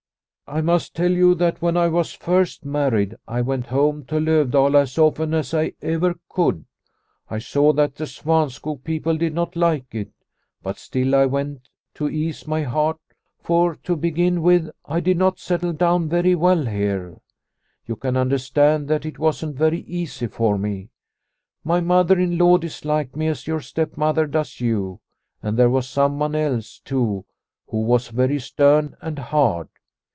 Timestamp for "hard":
29.17-29.69